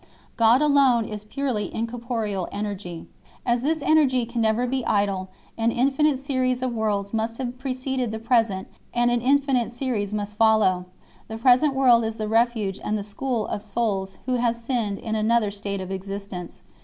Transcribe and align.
God 0.35 0.63
alone 0.63 1.05
is 1.05 1.23
purely 1.25 1.71
incorporeal 1.71 2.49
energy. 2.51 3.05
As 3.45 3.61
this 3.61 3.83
energy 3.83 4.25
can 4.25 4.41
never 4.41 4.65
be 4.65 4.83
idle, 4.87 5.29
an 5.59 5.71
infinite 5.71 6.17
series 6.17 6.63
of 6.63 6.73
worlds 6.73 7.13
must 7.13 7.37
have 7.37 7.59
preceded 7.59 8.11
the 8.11 8.17
present 8.17 8.67
and 8.95 9.11
an 9.11 9.21
infinite 9.21 9.71
series 9.71 10.11
must 10.11 10.37
follow 10.37 10.73
1. 10.73 10.85
The 11.27 11.37
present 11.37 11.75
world 11.75 12.03
is 12.03 12.17
the 12.17 12.27
refuge 12.27 12.79
and 12.83 12.97
the 12.97 13.03
school 13.03 13.45
of 13.45 13.61
souls 13.61 14.17
who 14.25 14.37
have 14.37 14.55
sinned 14.55 14.97
in 14.97 15.13
another 15.13 15.51
state 15.51 15.81
of 15.81 15.91
existence. 15.91 16.63